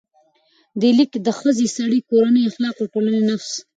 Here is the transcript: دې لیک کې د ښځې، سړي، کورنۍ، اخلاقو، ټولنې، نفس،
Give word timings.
دې 0.79 0.89
لیک 0.97 1.09
کې 1.13 1.19
د 1.27 1.29
ښځې، 1.39 1.67
سړي، 1.75 1.99
کورنۍ، 2.09 2.43
اخلاقو، 2.45 2.91
ټولنې، 2.93 3.21
نفس، 3.29 3.51